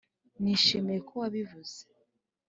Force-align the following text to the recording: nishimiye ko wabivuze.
nishimiye 0.41 0.99
ko 1.07 1.13
wabivuze. 1.21 1.79